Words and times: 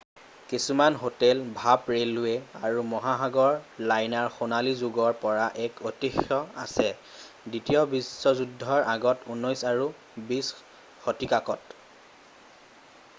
কিছুমান 0.51 0.93
হোটেল 1.01 1.41
ভাপ 1.57 1.89
ৰে'লৱে 1.95 2.31
আৰু 2.69 2.85
মহাসাগৰ 2.93 3.59
লাইনাৰৰ 3.91 4.31
সোণালী 4.39 4.73
যোগৰ 4.79 5.13
পৰা 5.27 5.45
এক 5.67 5.83
ঐতিহ্য 5.91 6.39
আছে; 6.63 6.89
দ্বিতীয় 7.45 7.85
বিশ্বযুদ্ধৰ 7.93 8.89
আগত 8.97 9.33
19 9.45 9.69
আৰু 9.75 9.87
20 10.33 10.51
শতিকাত৷ 11.07 11.81